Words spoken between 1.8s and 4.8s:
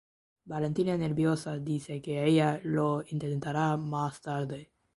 que ella lo intentará más tarde.